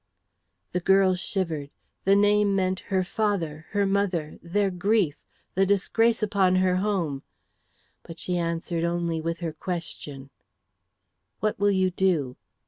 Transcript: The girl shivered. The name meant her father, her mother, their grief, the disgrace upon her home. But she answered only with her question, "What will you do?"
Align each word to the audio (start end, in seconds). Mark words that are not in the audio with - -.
The 0.71 0.79
girl 0.79 1.13
shivered. 1.13 1.69
The 2.05 2.15
name 2.15 2.55
meant 2.55 2.79
her 2.89 3.03
father, 3.03 3.67
her 3.69 3.85
mother, 3.85 4.39
their 4.41 4.71
grief, 4.71 5.15
the 5.53 5.63
disgrace 5.63 6.23
upon 6.23 6.55
her 6.55 6.77
home. 6.77 7.21
But 8.01 8.17
she 8.17 8.35
answered 8.35 8.83
only 8.83 9.21
with 9.21 9.41
her 9.41 9.53
question, 9.53 10.31
"What 11.39 11.59
will 11.59 11.69
you 11.69 11.91
do?" 11.91 12.35